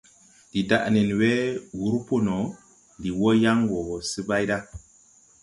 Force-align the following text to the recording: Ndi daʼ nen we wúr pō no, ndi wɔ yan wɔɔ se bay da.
Ndi 0.49 0.61
daʼ 0.69 0.85
nen 0.93 1.09
we 1.19 1.31
wúr 1.79 1.95
pō 2.07 2.15
no, 2.27 2.37
ndi 2.97 3.09
wɔ 3.19 3.29
yan 3.43 3.59
wɔɔ 3.69 3.93
se 4.09 4.19
bay 4.27 4.43
da. 4.49 4.57